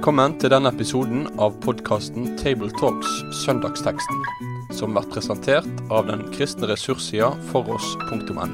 [0.00, 4.22] Velkommen til denne episoden av podkasten Tabletalks Søndagsteksten,
[4.72, 8.46] som blir presentert av den kristne ressurssida foross.no.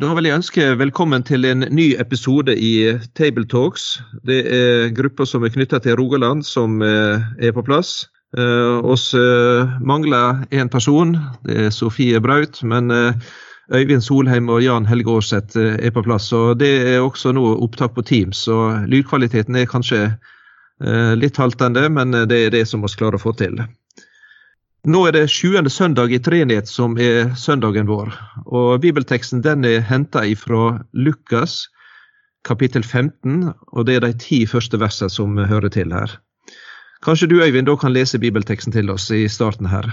[0.00, 3.98] Da vil jeg ønske velkommen til en ny episode i Tabletalks.
[4.24, 8.06] Det er grupper som er knytta til Rogaland som eh, er på plass.
[8.32, 8.42] Vi
[8.88, 12.64] oss eh, mangler én person, det er Sofie Braut.
[12.64, 12.88] Men
[13.72, 16.32] Øyvind Solheim og Jan Helge Aarseth er på plass.
[16.32, 20.18] og Det er også nå opptak på Teams, så lydkvaliteten er kanskje
[21.16, 23.62] litt haltende, men det er det som vi klarer å få til.
[24.84, 28.12] Nå er det sjuende søndag i treenighet som er søndagen vår.
[28.46, 31.68] og Bibelteksten den er henta fra Lukas
[32.44, 36.18] kapittel 15, og det er de ti første versene som hører til her.
[37.04, 39.88] Kanskje du Øyvind da kan lese bibelteksten til oss i starten her.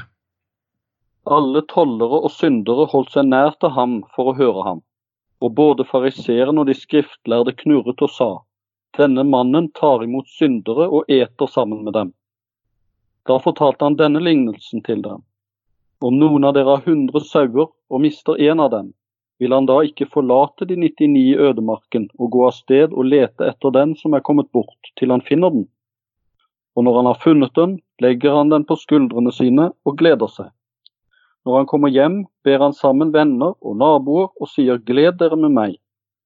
[1.30, 4.80] Alle tollere og syndere holdt seg nær til ham for å høre ham.
[5.42, 8.30] Og både fariseerne og de skriftlærde knurret og sa,
[8.98, 12.14] denne mannen tar imot syndere og eter sammen med dem.
[13.30, 15.22] Da fortalte han denne lignelsen til dem.
[16.02, 18.88] Om noen av dere har hundre sauer og mister en av dem,
[19.38, 23.46] vil han da ikke forlate de 99 i ødemarken og gå av sted og lete
[23.46, 25.68] etter den som er kommet bort, til han finner den?
[26.78, 30.50] Og når han har funnet den, legger han den på skuldrene sine og gleder seg.
[31.46, 35.56] Når han kommer hjem, ber han sammen venner og naboer og sier gled dere med
[35.56, 35.78] meg,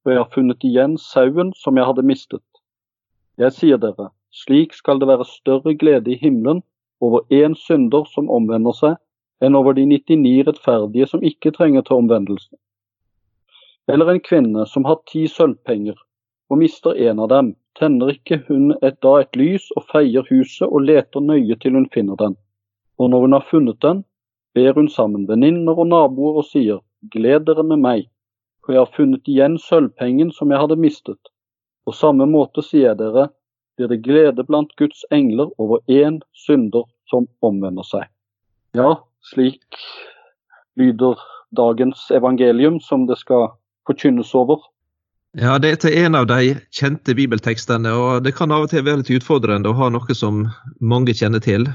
[0.03, 2.43] for jeg har funnet igjen sauen som jeg hadde mistet.
[3.39, 6.61] Jeg sier dere, slik skal det være større glede i himmelen
[7.03, 8.97] over én synder som omvender seg,
[9.43, 12.51] enn over de 99 rettferdige som ikke trenger til omvendelse.
[13.87, 15.95] Eller en kvinne som har ti sølvpenger
[16.49, 20.67] og mister en av dem, tenner ikke hun et, da et lys og feier huset
[20.67, 22.35] og leter nøye til hun finner den.
[22.99, 24.03] Og når hun har funnet den,
[24.55, 26.81] ber hun sammen venninner og naboer og sier,
[27.13, 28.05] gled dere med meg,
[28.63, 31.19] for jeg har funnet igjen sølvpengen som jeg hadde mistet.
[31.85, 33.29] På samme måte sier dere,
[33.77, 38.07] blir det glede blant Guds engler over én synder som omvender seg.
[38.75, 39.79] Ja, slik
[40.79, 41.19] lyder
[41.55, 43.51] dagens evangelium som det skal
[43.87, 44.63] forkynnes over.
[45.35, 49.01] Ja, det er en av de kjente bibeltekstene, og det kan av og til være
[49.01, 50.45] litt utfordrende å ha noe som
[50.79, 51.67] mange kjenner til.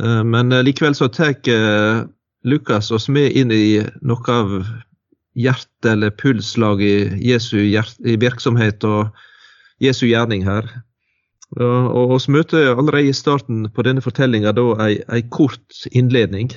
[0.00, 2.04] Eh, men likevel så tar eh,
[2.44, 4.64] Lukas oss med inn i noe av
[5.34, 9.08] hjertet eller pulslaget i Jesu i virksomhet og
[9.82, 10.68] Jesu gjerning her.
[11.60, 14.52] Og Vi møter allerede i starten på denne fortellinga
[14.82, 16.50] ei, kort innledning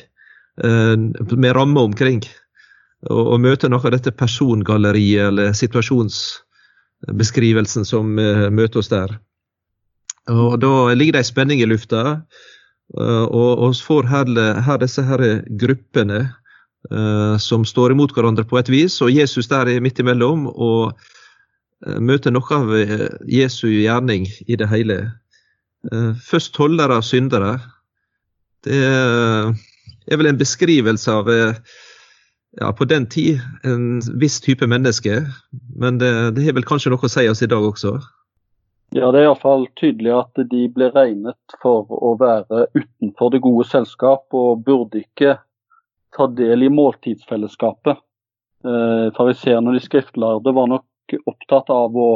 [0.63, 2.23] eh, med ramme omkring.
[3.09, 9.19] Og, møter noe av dette persongalleriet eller situasjonsbeskrivelsen som eh, møter oss der.
[10.27, 12.19] Og Da ligger det ei spenning i lufta, eh,
[12.95, 14.29] og vi får her,
[14.63, 15.23] her, disse her
[15.59, 20.47] gruppene eh, som står imot hverandre på et vis, og Jesus der er midt imellom.
[20.47, 20.95] og
[21.85, 24.97] Eh, møter noe av eh, Jesu gjerning i det hele.
[25.91, 27.57] Eh, først tollere og syndere.
[28.65, 35.21] Det er vel en beskrivelse av ja, på den tid en viss type menneske.
[35.77, 37.93] Men det, det har vel kanskje noe å si oss i dag også?
[38.95, 43.67] Ja, det er iallfall tydelig at de ble regnet for å være utenfor det gode
[43.67, 45.35] selskap og burde ikke
[46.15, 47.99] ta del i måltidsfellesskapet.
[48.63, 52.07] Eh, Fariseerne og de skriftlærde var nok opptatt av å,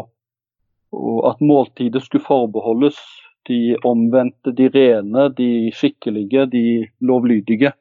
[1.27, 2.97] at måltidet skulle forbeholdes
[3.49, 6.65] de omvendte, de rene, de skikkelige, de
[7.03, 7.75] lovlydige.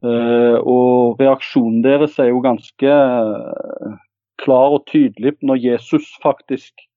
[0.00, 3.98] Eh, og reaksjonen deres er jo ganske eh,
[4.40, 6.88] klar og tydelig når Jesus faktisk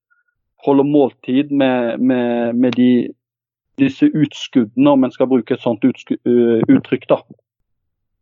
[0.64, 2.92] holder måltid med, med, med de,
[3.82, 7.08] disse utskuddene, om en skal bruke et sånt uttrykk.
[7.10, 7.22] da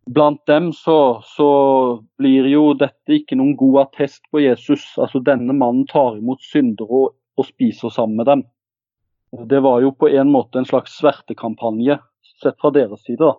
[0.05, 1.49] blant dem så, så,
[2.17, 4.83] blir jo dette ikke noen god attest på Jesus.
[4.97, 8.43] Altså Denne mannen tar imot syndere og, og, spiser sammen med dem.
[9.47, 11.99] Det var jo på en måte en slags svertekampanje
[12.41, 13.21] sett fra deres side.
[13.21, 13.37] da.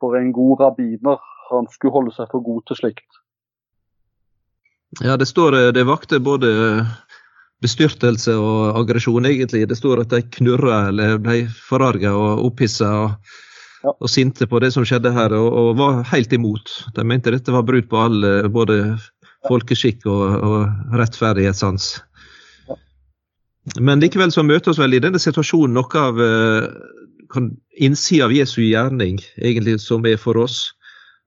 [0.00, 1.18] for en god rabbiner,
[1.50, 3.20] han skulle holde seg for god til slikt.
[5.04, 6.48] Ja, det står eh, det vakte både
[7.62, 9.66] bestyrtelse og aggresjon, egentlig.
[9.68, 12.90] Det står at de knurra eller ble forarga og opphissa.
[13.04, 13.38] Og
[13.82, 13.92] ja.
[13.94, 16.72] og sinte på det som skjedde her, og, og, var helt imot.
[16.96, 18.80] De mente dette var brudd på all både
[19.48, 21.90] folkeskikk og, og rettferdighetssans.
[22.68, 22.78] Ja.
[23.78, 26.66] Men likevel så møter oss vel i denne situasjonen noe av eh,
[27.32, 30.72] kan, innsida av Jesu gjerning, egentlig, som er for oss.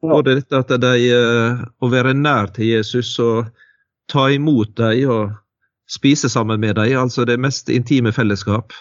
[0.01, 0.15] Ja.
[0.15, 3.51] Både dette at de, eh, å være nær til Jesus og
[4.11, 5.37] ta imot dem og
[5.91, 8.73] spise sammen med dem, altså det mest intime fellesskap.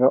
[0.00, 0.10] Ja.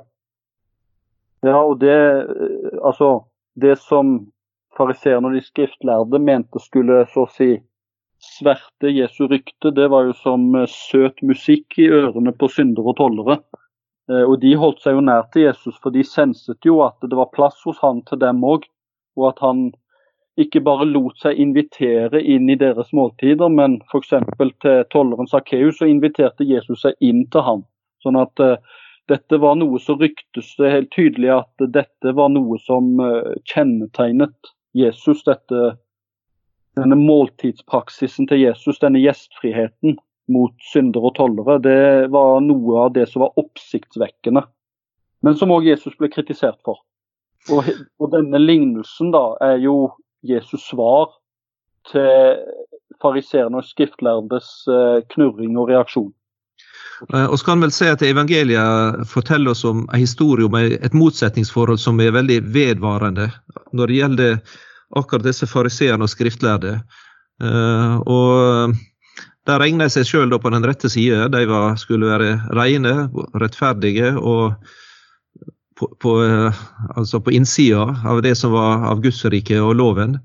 [1.43, 3.25] Ja, og det, eh, altså,
[3.59, 4.31] det som
[4.77, 7.57] fariseerne og de skriftlærde mente skulle så å si
[8.23, 13.37] sverte Jesu rykte, det var jo som søt musikk i ørene på syndere og tollere.
[14.07, 17.31] Og de holdt seg jo nær til Jesus, for de senset jo at det var
[17.35, 18.63] plass hos han til dem òg.
[19.19, 19.69] Og at han
[20.39, 24.13] ikke bare lot seg invitere inn i deres måltider, men f.eks.
[24.63, 27.61] til tolleren Sakkeus så inviterte Jesus seg inn til ham.
[28.03, 28.55] Sånn at uh,
[29.11, 34.53] dette var noe som ryktes det helt tydelig at dette var noe som uh, kjennetegnet
[34.73, 35.21] Jesus.
[35.27, 35.75] Dette,
[36.79, 39.99] denne måltidspraksisen til Jesus, denne gjestfriheten
[40.33, 44.45] mot syndere og tollere, det var noe av det som var oppsiktsvekkende.
[45.23, 46.81] Men som òg Jesus ble kritisert for.
[47.51, 47.67] Og,
[47.99, 49.91] og, denne lignelsen da er jo
[50.23, 51.11] Jesus svar
[51.91, 52.39] til
[53.03, 56.11] fariseerne og skriftlærdes eh, knurring og reaksjon.
[57.09, 61.81] Og og skal vel si at Evangeliet forteller oss om en historie om et motsetningsforhold
[61.81, 63.27] som er veldig vedvarende
[63.73, 64.37] når det gjelder
[64.95, 66.77] akkurat disse fariseerne og skriftlærde.
[67.43, 68.75] Eh, og
[69.43, 71.27] De regna seg sjøl på den rette side.
[71.27, 71.43] De
[71.81, 74.53] skulle være rene, rettferdige og
[75.79, 76.63] på, på, eh,
[76.95, 80.17] altså på innsida av det som var av Gudsriket og loven.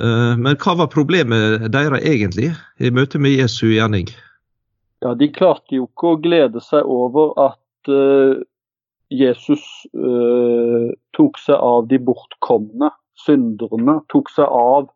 [0.00, 4.10] Eh, men hva var problemet deres egentlig i møte med Jesu gjerning?
[5.04, 8.40] Ja, De klarte jo ikke å glede seg over at uh,
[9.12, 9.60] Jesus
[9.92, 12.88] uh, tok seg av de bortkomne,
[13.20, 13.98] synderne.
[14.08, 14.88] Tok seg av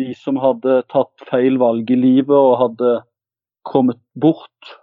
[0.00, 2.96] de som hadde tatt feil valg i livet og hadde
[3.70, 4.74] kommet bort.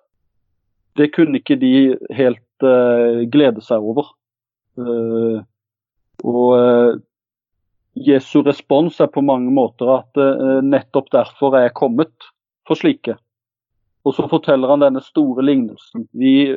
[0.96, 1.74] Det kunne ikke de
[2.16, 4.10] helt uh, glede seg over.
[4.78, 5.42] Uh,
[6.24, 6.98] og uh,
[7.98, 10.20] Jesu respons er på mange måter at
[10.62, 12.28] nettopp derfor er jeg kommet
[12.70, 13.16] for slike.
[14.06, 16.04] Og så forteller han denne store lignelsen.
[16.14, 16.54] Vi,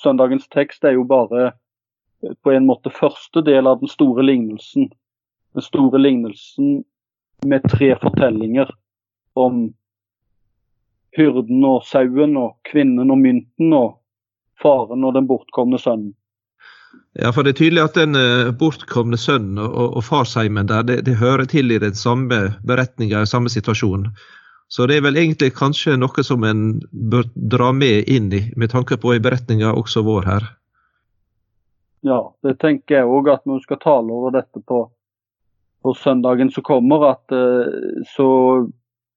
[0.00, 1.50] søndagens tekst er jo bare
[2.40, 4.88] på en måte første del av den store lignelsen.
[5.52, 6.80] Den store lignelsen
[7.44, 8.72] med tre fortellinger
[9.36, 9.68] om
[11.16, 13.97] hyrden og sauen og kvinnen og mynten og
[14.62, 16.14] faren og den bortkomne sønnen.
[17.18, 21.00] Ja, for det er tydelig at den uh, bortkomne sønnen og, og farsheimen der, det,
[21.08, 24.08] det, hører til i den samme beretninga, i samme situasjon.
[24.68, 28.72] Så det er vel egentlig kanskje noe som en bør dra med inn i, med
[28.72, 30.48] tanke på i beretninga også vår her.
[32.06, 34.84] Ja, det tenker jeg òg, at når vi skal tale over dette på,
[35.82, 38.28] på søndagen som kommer, at uh, så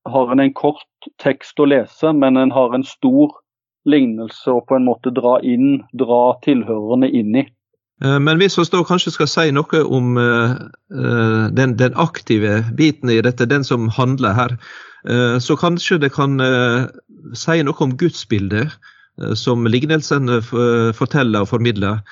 [0.10, 3.36] har en en kort tekst å lese, men en har en stor
[3.90, 7.46] lignelse og på en måte dra inn, dra tilhørerne inn i.
[8.04, 10.56] Eh, men hvis vi da kanskje skal si noe om uh,
[11.58, 14.58] den, den, aktive biten i dette, den som handler her,
[15.42, 16.36] så kanskje det kan
[17.34, 18.70] si noe om gudsbildet
[19.34, 20.36] som lignelsene
[20.94, 22.04] forteller og formidler.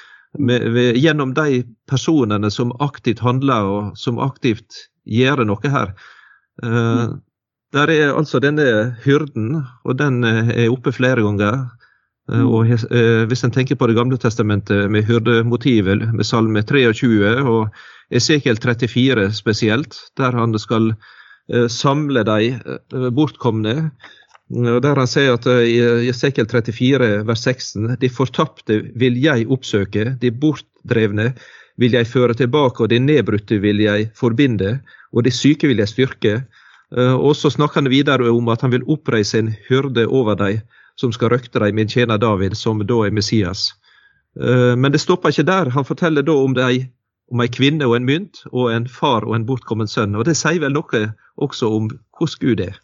[0.98, 5.94] Gjennom de personene som aktivt handler og som aktivt gjør noe her.
[7.74, 11.68] Der er altså denne hyrden, og den er oppe flere ganger.
[12.30, 12.45] Mm.
[12.45, 17.69] Og eh, Hvis en tenker på Det gamle testamentet med hyrdemotivet, med Salme 23 og
[18.12, 20.94] Esekiel 34 spesielt, der han skal
[21.54, 23.92] eh, samle de eh, bortkomne.
[24.50, 25.77] Og Der han sier at i
[26.10, 31.33] Esekiel 34 vers 16 de fortapte vil jeg oppsøke, de bortdrevne
[31.77, 34.80] vil jeg føre tilbake, og de nedbrutte vil jeg forbinde,
[35.14, 36.33] og de syke vil jeg styrke.
[36.90, 40.64] Og så snakker han videre om at han vil oppreise en hyrde over dem
[41.00, 43.69] som skal røkte dem, min tjener David, som da er Messias.
[44.40, 45.72] Eh, men det stopper ikke der.
[45.76, 46.86] Han forteller da om, de,
[47.31, 50.18] om en kvinne og en mynt, og en far og en bortkommen sønn.
[50.19, 51.06] Og Det sier vel noe
[51.40, 52.81] også om hvordan Gud er?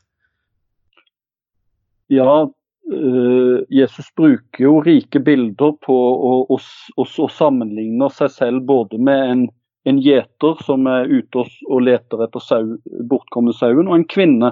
[2.13, 6.59] Ja, uh, Jesus bruker jo rike bilder på å, å,
[7.01, 9.47] å, å sammenligne seg selv både med en,
[9.85, 12.77] en gjeter som er ute og, leter etter sau,
[13.09, 14.51] bortkomne sauen, og en kvinne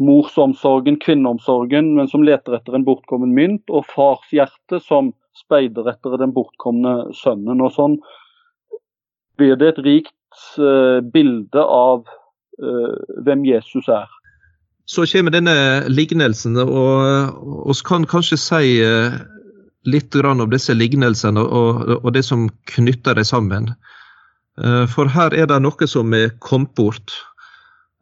[0.00, 6.16] morsomsorgen, kvinneomsorgen, men som leter etter en bortkommen mynt, og fars hjerte som speider etter
[6.18, 7.62] den bortkomne sønnen.
[7.62, 7.98] Og sånn
[9.38, 14.10] blir det et rikt uh, bilde av uh, hvem Jesus er.
[14.90, 15.54] Så kommer denne
[15.88, 19.14] lignelsen, og vi kan kanskje si uh,
[19.84, 23.70] litt om disse lignelsene og, og, det som knytter dem sammen.
[24.94, 27.12] For her er det noe som er kommet bort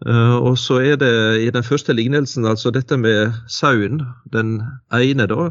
[0.08, 1.12] Uh, og så er det
[1.44, 4.62] i den første lignelsen altså dette med sauen, den
[4.94, 5.50] ene, da.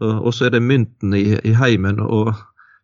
[0.00, 2.00] Uh, og så er det mynten i, i heimen.
[2.00, 2.34] Og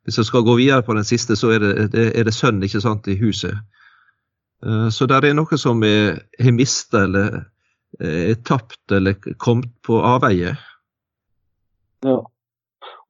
[0.04, 2.62] hvis jeg skal gå videre på den siste, så er det, det, er det sønn
[2.62, 3.56] ikke sant, i huset.
[4.64, 7.34] Så det er noe som er, er mista eller
[8.00, 10.54] er tapt eller kommet på avveie.
[12.00, 12.14] Ja.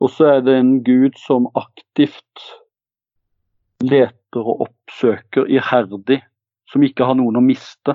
[0.03, 2.47] Og så er det en gud som aktivt
[3.85, 6.21] leter og oppsøker iherdig
[6.71, 7.95] som ikke har noen å miste.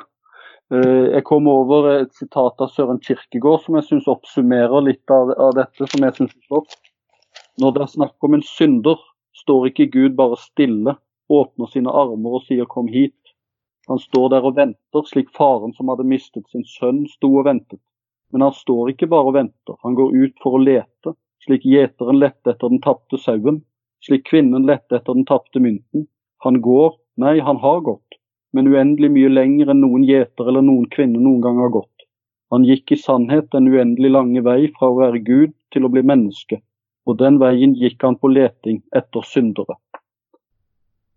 [0.71, 5.33] Eh, jeg kom over et sitat av Søren Kirkegård som jeg syns oppsummerer litt av,
[5.57, 5.87] dette.
[5.89, 6.77] som jeg synes er flott.
[7.59, 8.99] Når det er snakk om en synder,
[9.35, 10.95] står ikke Gud bare stille,
[11.29, 13.33] åpner sine armer og sier 'kom hit'.
[13.89, 17.81] Han står der og venter, slik faren som hadde mistet sin sønn, sto og ventet.
[18.31, 21.15] Men han står ikke bare og venter, han går ut for å lete,
[21.49, 23.63] slik gjeteren lette etter den tapte sauen,
[24.05, 26.05] slik kvinnen lette etter den tapte mynten.
[26.45, 28.19] Han går, nei, han har gått,
[28.53, 32.05] men uendelig mye lenger enn noen gjeter eller noen kvinne noen gang har gått.
[32.53, 36.05] Han gikk i sannhet den uendelig lange vei fra å være Gud til å bli
[36.05, 36.61] menneske,
[37.09, 39.77] og den veien gikk han på leting etter syndere.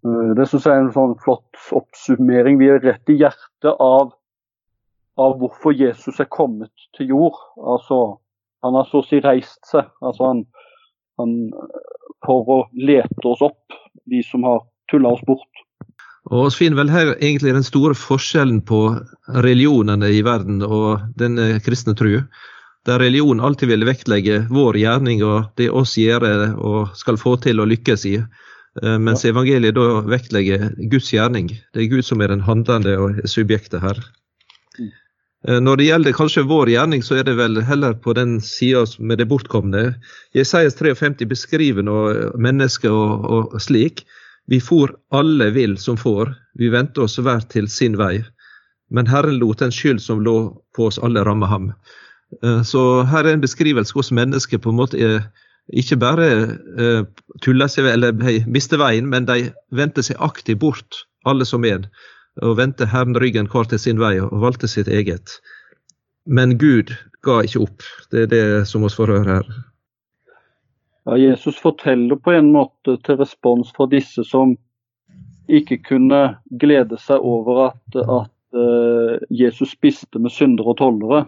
[0.07, 2.59] Eh, det syns jeg er en sånn flott oppsummering.
[2.61, 4.17] Vi er rett i hjertet av,
[5.21, 7.39] av hvorfor Jesus er kommet til jord.
[7.61, 8.01] Altså,
[8.63, 10.45] han har så å si reist seg altså han,
[11.21, 11.35] han,
[12.27, 13.77] for å lete oss opp,
[14.09, 15.63] de som har tulla oss bort.
[16.31, 18.85] Og Vi finner vel her egentlig den store forskjellen på
[19.43, 22.21] religionene i verden og den eh, kristne tro.
[22.87, 27.63] Der religion alltid vil vektlegge vår gjerning og det oss gjør og skal få til
[27.63, 28.17] å lykkes i.
[28.83, 29.35] Eh, mens ja.
[29.35, 31.51] evangeliet da vektlegger Guds gjerning.
[31.75, 33.99] Det er Gud som er den handlende og subjektet her.
[34.79, 34.93] Mm.
[35.49, 38.85] Eh, når det gjelder kanskje vår gjerning, så er det vel heller på den sida
[38.99, 39.95] med det bortkomne.
[40.37, 44.05] Jesajas 53 beskriver noe menneske og, og slik.
[44.51, 48.21] Vi for alle vil som får, vi vendte oss hver til sin vei.
[48.93, 51.71] Men Herren lot den skyld som lå på oss alle, ramme ham.
[52.43, 55.25] Eh, så her er en beskrivelse hvordan mennesket på en måte er,
[55.79, 56.27] ikke bare
[57.45, 58.17] tuller seg eller
[58.51, 61.87] mister veien, men de vendte seg aktivt bort, alle som en,
[62.41, 65.37] og vendte Herren ryggen hver til sin vei og valgte sitt eget.
[66.25, 66.95] Men Gud
[67.27, 67.85] ga ikke opp.
[68.11, 69.53] Det er det som vi får høre her.
[71.05, 74.55] Ja, Jesus forteller på en måte til respons fra disse som
[75.51, 76.21] ikke kunne
[76.63, 81.25] glede seg over at, at uh, Jesus spiste med syndere og tollere.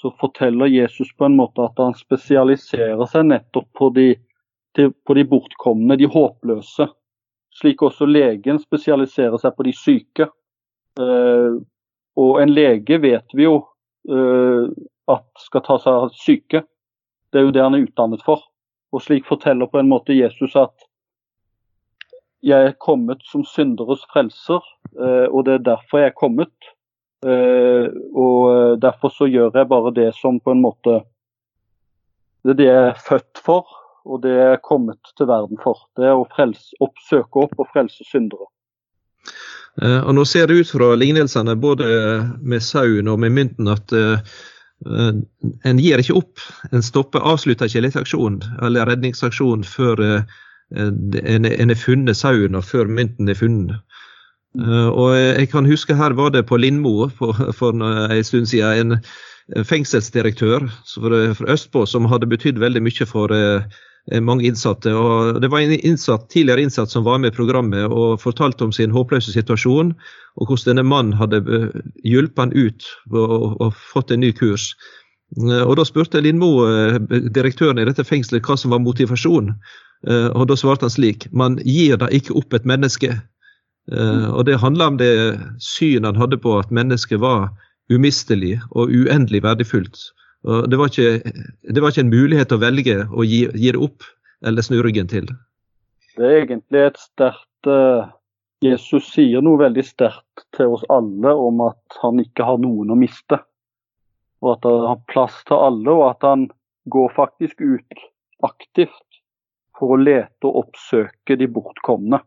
[0.00, 4.08] Så forteller Jesus på en måte at han spesialiserer seg nettopp på de,
[4.76, 6.88] på de bortkomne, de håpløse.
[7.54, 10.28] Slik også legen spesialiserer seg på de syke.
[10.98, 11.60] Uh,
[12.18, 13.56] og en lege vet vi jo
[14.10, 14.66] uh,
[15.10, 16.64] at skal ta seg av syke.
[17.30, 18.42] Det er jo det han er utdannet for.
[18.94, 20.86] Og slik forteller på en måte Jesus at
[22.44, 24.60] jeg er kommet som synderes frelser,
[25.00, 26.68] eh, og det er derfor jeg er kommet.
[27.24, 31.00] Eh, og derfor så gjør jeg bare det som på en måte
[32.44, 33.64] Det er det jeg er født for,
[34.04, 35.86] og det er kommet til verden for.
[35.96, 38.50] Det er å frelse, oppsøke opp og frelse syndere.
[39.82, 41.86] Eh, og Nå ser det ut fra lignelsene både
[42.40, 43.96] med sauen og med mynten at
[44.86, 45.12] Eh,
[45.64, 46.42] en gir ikke opp.
[46.72, 50.40] En stopper, avslutter ikke leteaksjonen eller redningsaksjonen før eh,
[50.74, 53.78] en, er funnet sauen og før mynten er funnet.
[54.54, 58.92] Uh, og jeg kan huske her var det på Lindmo for, for en stund siden
[58.94, 63.66] en fengselsdirektør fra Østpå som hadde betydd veldig mye for Eh,
[64.20, 64.92] mange innsatte.
[64.92, 68.72] og Det var en innsatt, tidligere innsatt som var med i programmet og fortalte om
[68.72, 69.94] sin håpløse situasjon,
[70.36, 74.74] og hvordan denne mannen hadde eh, hjulpet han ut og, og fått en ny kurs.
[75.40, 76.66] Eh, og Da spurte Lindmo,
[77.08, 79.56] direktøren i dette fengselet, hva som var motivasjonen.
[80.04, 83.14] Og Da svarte han slik man gir da ikke opp et menneske.
[83.88, 87.48] Og Det handla om det synet han hadde på at mennesket var
[87.88, 89.96] umistelig og uendelig verdifullt.
[90.44, 91.32] Det var, ikke,
[91.72, 94.04] det var ikke en mulighet å velge å gi, gi, det opp
[94.44, 95.30] eller snu ryggen til.
[96.18, 98.10] Det er egentlig et sterkt uh,
[98.64, 102.98] Jesus sier noe veldig sterkt til oss alle om at han ikke har noen å
[102.98, 103.40] miste.
[104.44, 106.46] Og at han har plass til alle, og at han
[106.92, 108.04] går faktisk ut
[108.44, 109.20] aktivt
[109.78, 112.20] for å lete og oppsøke de bortkomne.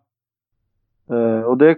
[1.07, 1.77] Uh, og Det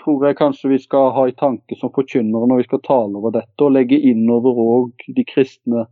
[0.00, 3.34] tror jeg kanskje vi skal ha i tanke som forkynnere når vi skal tale over
[3.36, 5.86] dette, og legge innover òg de kristne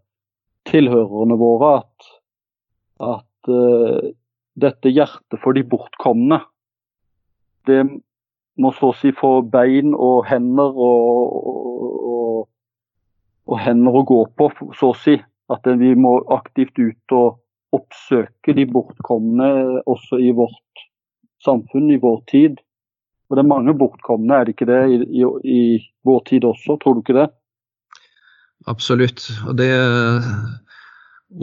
[0.68, 2.08] tilhørerne våre at,
[3.04, 4.10] at uh,
[4.58, 6.40] dette hjertet for de bortkomne,
[7.68, 7.82] det
[8.58, 11.34] må så å si få bein og hender og,
[12.12, 12.40] og,
[13.48, 15.18] og hender å gå på, så å si.
[15.48, 17.38] At vi må aktivt ut og
[17.72, 19.48] oppsøke de bortkomne
[19.88, 20.82] også i vårt
[21.44, 22.58] samfunn, i vår tid.
[23.28, 25.60] Og det er mange bortkomne, er det ikke det, i, i, i
[26.08, 26.78] vår tid også?
[26.80, 27.28] Tror du ikke det?
[28.68, 29.26] Absolutt.
[29.46, 30.24] Og det er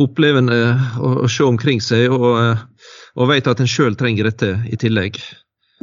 [0.01, 0.57] opplevende
[0.97, 2.57] å, å se omkring seg, og,
[3.15, 5.19] og vet at en sjøl trenger dette i tillegg.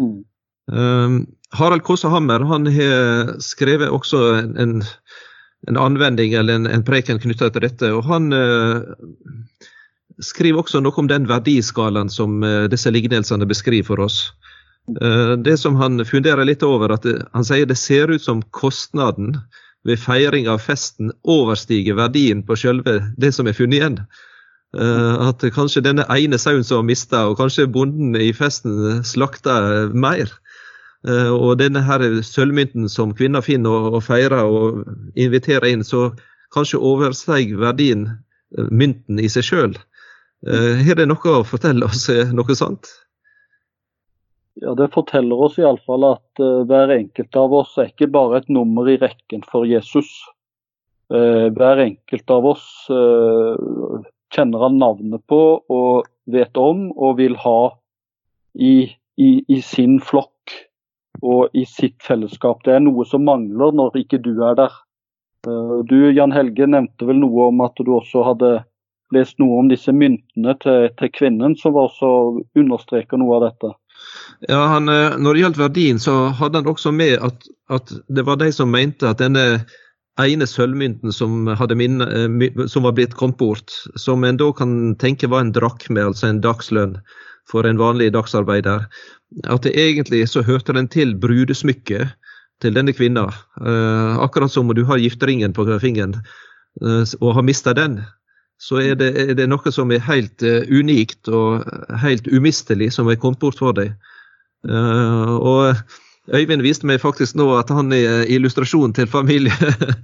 [0.01, 0.19] Mm.
[0.73, 1.17] Um,
[1.55, 4.83] Harald Kåsa Hammer han har skrevet også en,
[5.69, 7.93] en anvending eller en, en preken knytta til dette.
[7.95, 8.81] og Han uh,
[10.23, 14.25] skriver også noe om den verdiskalaen som uh, disse lignelsene beskriver for oss.
[14.89, 19.37] Eh, det som han funderer litt over, at han sier det ser ut som kostnaden
[19.87, 23.99] ved feiring av festen overstiger verdien på selve det som er funnet igjen.
[24.73, 29.91] Uh, at kanskje denne ene sauen som var mista, og kanskje bonden i festen slakta
[29.93, 30.33] mer.
[31.05, 36.15] Uh, og denne her sølvmynten som kvinner finner og, feirer og inviterer inn, så
[36.57, 38.09] kanskje oversteg verdien
[38.71, 39.77] mynten i seg sjøl.
[40.43, 42.91] Har det noe å fortelle oss noe sant?
[44.55, 48.51] Ja, Det forteller oss iallfall at uh, hver enkelt av oss er ikke bare et
[48.53, 50.11] nummer i rekken for Jesus.
[51.13, 53.57] Uh, hver enkelt av oss uh,
[54.33, 55.41] kjenner han navnet på
[55.73, 57.73] og vet om og vil ha
[58.53, 60.57] i, i, i, sin flokk
[61.25, 62.61] og i sitt fellesskap.
[62.65, 64.75] Det er noe som mangler når ikke du er der.
[65.89, 68.53] Du Jan Helge nevnte vel noe om at du også hadde
[69.13, 72.11] lest noe om disse myntene til, til kvinnen, som også
[72.59, 73.73] understreker noe av dette.
[74.49, 78.27] Ja, han, eh, Når det gjaldt verdien, så hadde han også med at, at, det
[78.27, 79.65] var de som mente at denne
[80.21, 85.31] ene sølvmynten som, minne, eh, som var blitt kommet bort, som en da kan tenke
[85.31, 86.99] var en drakme, altså en dagslønn
[87.51, 88.87] for en vanlig dagsarbeider,
[89.49, 92.13] at det egentlig så hørte den til brudesmykket
[92.63, 93.29] til denne kvinna.
[93.63, 96.19] Eh, akkurat som om du har gifteringen på fingeren
[96.81, 97.99] og har mista den,
[98.63, 101.67] så er det, er det, noe som er helt uh, unikt og
[102.03, 103.97] helt umistelig, som er kommet bort for deg.
[104.69, 105.83] Uh, og
[106.31, 107.99] Øyvind viste meg faktisk nå at han i
[108.31, 109.51] illustrasjonen til familie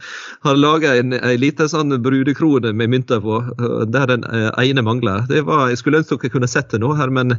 [0.46, 3.38] har laga en, en liten sånn brudekrone med mynter på,
[3.86, 5.28] der den ene mangler.
[5.30, 7.36] Det var, jeg skulle ønske dere kunne sett det nå her, men,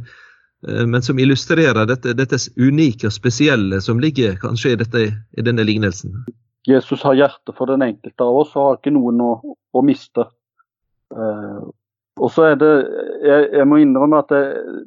[0.64, 5.68] men som illustrerer dette, dette, unike og spesielle som ligger kanskje i, dette, i denne
[5.68, 6.16] lignelsen.
[6.72, 9.34] Jesus har hjerte for den enkelte av oss og har ikke noen å,
[9.76, 10.30] å miste.
[11.14, 11.70] Uh,
[12.20, 12.74] og så er det
[13.24, 14.84] jeg, jeg, må innrømme at jeg,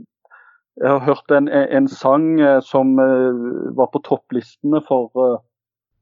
[0.83, 5.41] jeg har hørt en, en sang uh, som uh, var på topplistene for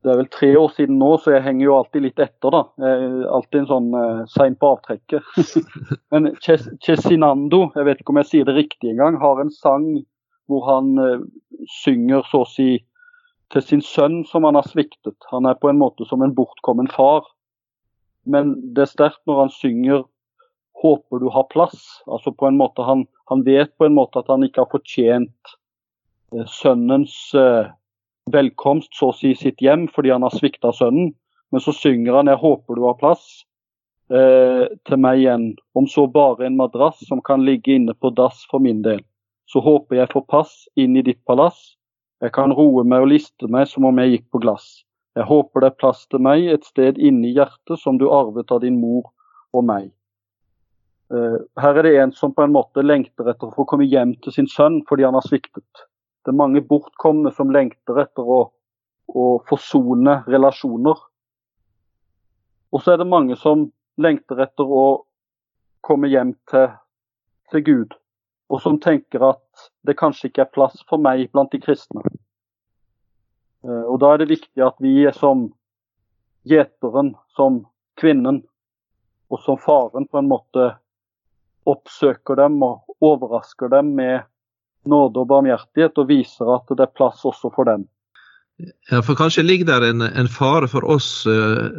[0.00, 2.54] det er vel tre år siden nå, så jeg henger jo alltid litt etter.
[2.54, 2.61] da.
[2.80, 5.26] Jeg er alltid en sånn uh, sein på avtrekket.
[6.12, 9.90] Men Cezinando, jeg vet ikke om jeg sier det riktig engang, har en sang
[10.48, 11.26] hvor han uh,
[11.83, 12.70] synger så å si
[13.52, 15.18] til sin sønn som han har sviktet.
[15.35, 17.28] Han er på en måte som en bortkommen far.
[18.30, 20.04] Men det er sterkt når han synger
[20.80, 22.00] 'håper du har plass'.
[22.06, 25.54] Altså på en måte han, han vet på en måte at han ikke har fortjent
[26.34, 27.72] eh, sønnens eh,
[28.30, 31.12] velkomst, så å si sitt hjem, fordi han har svikta sønnen.
[31.50, 33.44] Men så synger han 'jeg håper du har plass'
[34.10, 35.56] eh, til meg igjen.
[35.74, 39.02] Om så bare en madrass som kan ligge inne på dass for min del.
[39.46, 41.76] Så håper jeg får pass inn i ditt palass.
[42.22, 44.84] Jeg kan roe meg og liste meg som om jeg gikk på glass.
[45.18, 48.62] Jeg håper det er plass til meg et sted inni hjertet som du arvet av
[48.62, 49.08] din mor
[49.56, 49.90] og meg.
[51.10, 54.14] Eh, her er det en som på en måte lengter etter å få komme hjem
[54.22, 55.86] til sin sønn fordi han har sviktet.
[56.22, 58.40] Det er mange bortkomne som lengter etter å,
[59.10, 60.98] å forsone relasjoner.
[62.70, 63.66] Og så er det mange som
[63.98, 64.84] lengter etter å
[65.82, 66.68] komme hjem til,
[67.50, 67.94] til Gud,
[68.52, 72.04] og som tenker at det kanskje ikke er plass for meg blant de kristne.
[73.64, 75.50] Eh, og Da er det viktig at vi som
[76.48, 77.64] gjeteren, som
[78.00, 78.42] kvinnen
[79.30, 80.72] og som faren på en måte
[81.68, 84.24] oppsøker dem og overrasker dem med
[84.88, 87.84] nåde og barmhjertighet, og viser at det er plass også for dem.
[88.90, 91.70] Ja, for Kanskje ligger der en, en fare for oss eh,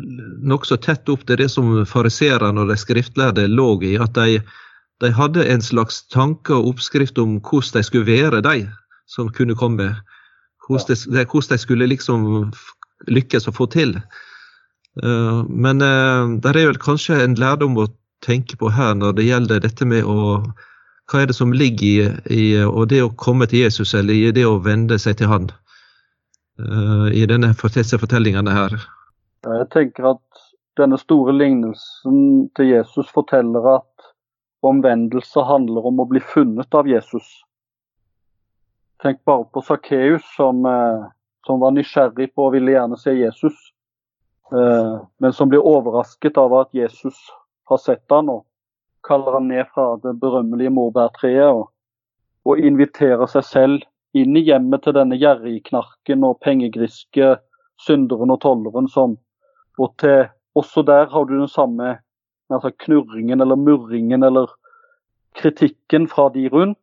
[0.42, 3.96] nokså tett opp til det som fariserene og de skriftlærde lå i.
[4.02, 4.40] At de,
[5.04, 8.66] de, hadde en slags tanke og oppskrift om hvordan de skulle være, de
[9.10, 9.92] som kunne komme
[10.68, 12.52] hvordan de skulle liksom
[13.08, 13.96] lykkes å få til.
[15.04, 17.88] Eh, men eh, det er vel kanskje en lærdom å
[18.26, 20.44] tenke på her når det gjelder dette med å
[21.12, 24.46] Hva er det som ligger i, i det å komme til Jesus, eller i det
[24.48, 25.50] å vende seg til Han?
[26.62, 28.78] Eh, I denne, disse fortellingene her.
[29.44, 30.46] Jeg tenker at
[30.80, 34.12] denne store lignelsen til Jesus forteller at
[34.64, 37.26] omvendelse handler om å bli funnet av Jesus.
[39.02, 41.06] Tenk bare på Sakkeus, som, eh,
[41.46, 43.58] som, var nysgjerrig på og ville gjerne se Jesus.
[44.54, 47.18] Eh, men som blir overrasket av at Jesus
[47.70, 48.46] har sett han og
[49.08, 51.72] kaller han ned fra det berømmelige morbærtreet og,
[52.46, 57.36] og inviterer seg selv inn i hjemmet til denne gjerrigknarken og pengegriske
[57.82, 59.18] synderen og tolleren som
[59.80, 62.00] og til, Også der har du den samme
[62.52, 64.52] altså knurringen eller murringen eller
[65.40, 66.81] kritikken fra de rundt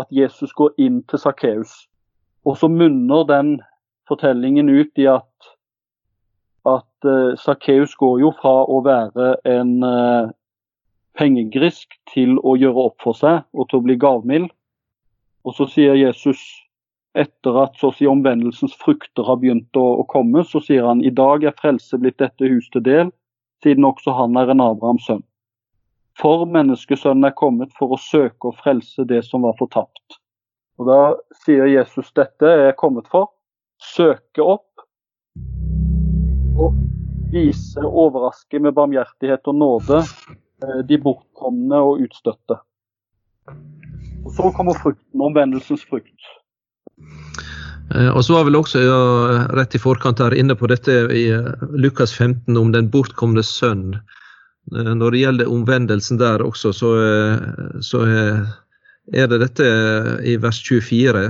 [0.00, 1.72] at Jesus går inn til Sakkeus.
[2.48, 3.58] Og så munner den
[4.08, 5.26] fortellingen ut i at
[6.68, 10.32] at uh, Sakkeus går jo fra å være en uh,
[11.16, 14.50] pengegrisk til å gjøre opp for seg og til å bli gavmild.
[15.48, 16.40] Og så sier Jesus
[17.16, 21.00] etter at så å si omvendelsens frukter har begynt å, å, komme, så sier han
[21.02, 23.10] i dag er frelse blitt dette hus til del,
[23.64, 25.24] siden også han er en Abrahams sønn.
[26.20, 30.20] For menneskesønnen er kommet for å søke og frelse det som var fortapt.
[30.80, 31.00] Og Da
[31.44, 33.32] sier Jesus dette er kommet for.
[33.80, 34.84] Søke opp
[36.60, 36.76] og
[37.32, 42.58] vise, overraske med barmhjertighet og nåde eh, de bortkomne og utstøtte.
[44.24, 46.28] Og Så kommer frukten, omvendelsens frukt.
[47.94, 49.00] Eh, og så var vel også ja,
[49.56, 53.96] rett i forkant her inne på dette i eh, Lukas 15 om den bortkomne sønn.
[54.70, 56.90] Når det gjelder omvendelsen der også, så,
[57.82, 59.70] så er det dette
[60.28, 61.24] i vers 24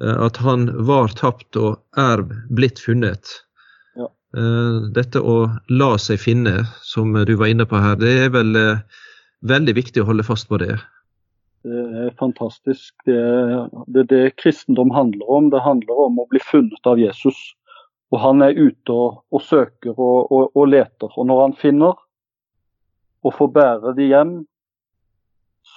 [0.00, 3.30] at han var tapt og er blitt funnet.
[3.96, 4.08] Ja.
[4.92, 5.36] dette å
[5.72, 8.82] la seg finne, som du var inne på her, det er vel eh,
[9.48, 10.74] veldig viktig å holde fast på det?
[11.66, 12.94] Det er fantastisk.
[13.06, 13.16] Det
[13.86, 15.50] det er det kristendom handler om.
[15.50, 17.38] Det handler om å bli funnet av Jesus.
[18.14, 21.10] Og han er ute og, og søker og, og, og, leter.
[21.16, 21.96] Og når han finner
[23.26, 24.34] og får bære de hjem,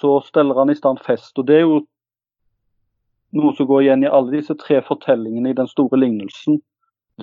[0.00, 1.34] så steller han i stand fest.
[1.38, 1.80] Og det er jo
[3.34, 6.60] noe som går igjen i alle disse tre fortellingene i den store lignelsen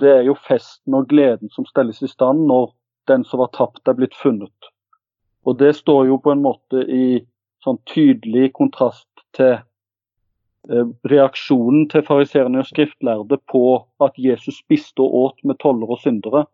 [0.00, 2.72] det er jo festen og gleden som stelles i stand når
[3.08, 4.70] den som var tapt, er blitt funnet.
[5.48, 7.22] Og det står jo på en måte i
[7.64, 13.62] sånn tydelig kontrast til eh, reaksjonen til fariserene og skriftlærde på
[14.04, 16.44] at Jesus spiste og åt med toller og syndere.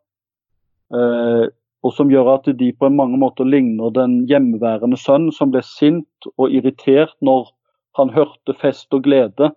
[0.94, 1.50] Eh,
[1.84, 6.30] og som gjør at de på mange måter ligner den hjemmeværende sønn som ble sint
[6.38, 7.50] og irritert når
[7.98, 9.52] han hørte fest og glede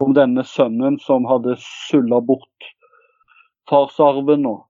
[0.00, 2.70] om denne sønnen som hadde sulla bort
[3.70, 4.64] farsarven og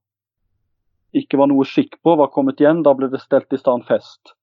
[1.16, 2.82] ikke var noe skikk på, var kommet igjen.
[2.84, 4.34] Da ble det stelt i stand fest.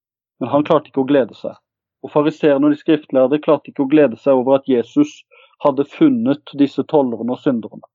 [0.41, 1.57] Men han klarte ikke å glede seg.
[2.03, 5.21] Og Fariseerne og de skriftlærde klarte ikke å glede seg over at Jesus
[5.63, 7.85] hadde funnet disse tollerne og synderne.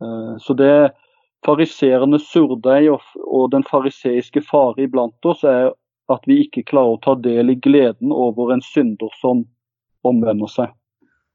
[0.00, 0.92] Eh, så det
[1.46, 5.72] fariseernes surdeig og den fariseiske fare iblant oss er
[6.12, 9.44] at vi ikke klarer å ta del i gleden over en synder som
[10.06, 10.72] omvender seg.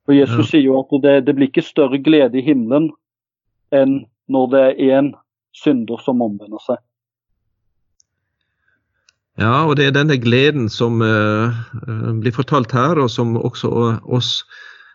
[0.07, 0.49] Og Jesus ja.
[0.51, 2.91] sier jo at det, det blir ikke større glede i himmelen
[3.75, 5.09] enn når det er én
[5.55, 6.79] synder som omvender seg.
[9.37, 11.53] Ja, og det er denne gleden som uh,
[12.17, 14.41] blir fortalt her, og som også uh, oss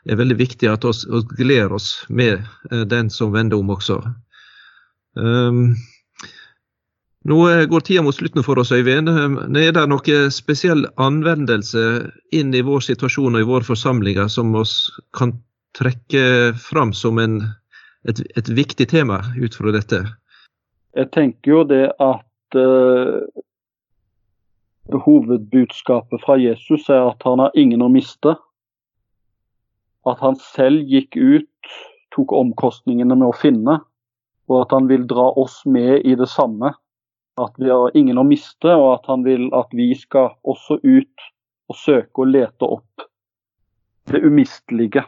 [0.02, 1.04] er veldig viktig at oss
[1.38, 2.40] gleder oss med
[2.72, 4.00] uh, den som vender om også.
[5.16, 5.74] Um,
[7.24, 7.38] nå
[7.70, 9.08] går tida mot slutten for oss, Øyvind.
[9.08, 14.54] Um, er det noen spesiell anvendelse inn i vår situasjon og i våre forsamlinger som
[14.58, 15.36] oss kan
[15.78, 17.40] trekke fram som en
[18.08, 20.02] et, et, viktig tema ut fra dette?
[20.96, 23.22] Jeg tenker jo det at uh,
[24.90, 28.34] hovedbudskapet fra Jesus er at han har ingen å miste.
[30.08, 31.72] At han selv gikk ut,
[32.12, 33.78] tok omkostningene med å finne,
[34.50, 36.72] og at han vil dra oss med i det samme.
[37.40, 41.28] At vi har ingen å miste, og at han vil at vi skal også ut
[41.70, 43.06] og søke og lete opp
[44.10, 45.04] det umistelige.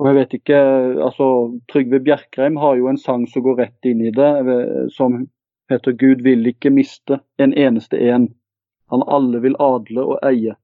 [0.00, 0.58] Og jeg vet ikke,
[1.06, 1.26] altså
[1.70, 4.30] Trygve Bjerkreim har jo en sang som går rett inn i det,
[4.94, 5.24] som
[5.70, 8.32] heter 'Gud vil ikke miste en eneste en'.
[8.90, 10.56] Han alle vil adle og eie.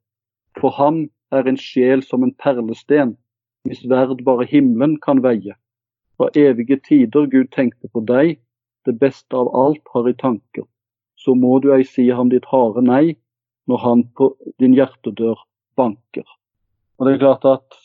[0.60, 3.16] For ham er en sjel som en perlesten,
[3.64, 5.54] hvis verd bare himmelen kan veie.
[6.18, 8.38] Fra evige tider Gud tenkte på deg,
[8.86, 10.66] det beste av alt har i tanker.
[11.18, 13.16] Så må du ei si ham ditt harde nei,
[13.70, 15.38] når han på din hjertedør
[15.78, 16.26] banker.
[16.98, 17.78] Og det er klart at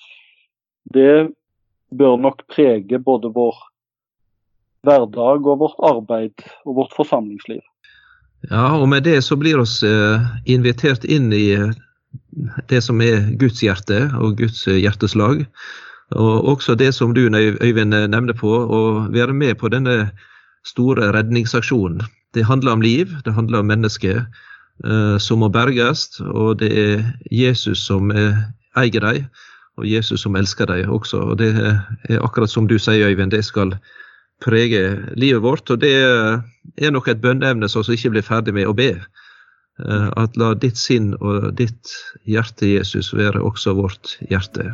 [0.94, 1.34] det
[1.94, 3.60] bør nok prege både vår
[4.84, 7.62] hverdag og vårt arbeid og vårt forsamlingsliv.
[8.50, 11.72] Ja, og med det så blir oss eh, invitert inn i eh,
[12.72, 15.46] det som er Guds hjerte og Guds eh, hjerteslag.
[16.16, 20.12] Og også det som du Øyvind nevner på, å være med på denne
[20.66, 22.04] store redningsaksjonen.
[22.34, 24.24] Det handler om liv, det handler om mennesker
[24.86, 28.38] uh, som må berges, og det er Jesus som er,
[28.78, 29.28] eier dem
[29.78, 31.20] og Jesus som elsker deg også.
[31.34, 33.76] og Det er akkurat som du sier, Øyvind, det skal
[34.42, 35.70] prege livet vårt.
[35.70, 35.94] Og det
[36.78, 38.94] er nok et bønneevne som vi ikke blir ferdig med å be.
[39.82, 41.94] Uh, at la ditt sinn og ditt
[42.30, 44.74] hjerte, Jesus, være også vårt hjerte.